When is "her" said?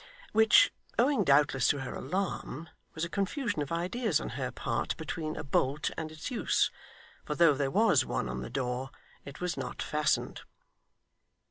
1.81-1.93, 4.29-4.49